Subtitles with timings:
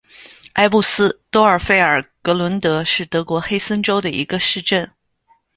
[0.53, 4.91] 埃布斯多尔费尔格伦德是德国黑森州的一个市镇。